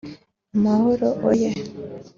Amahoro 0.55 1.07
oyee 1.29 1.51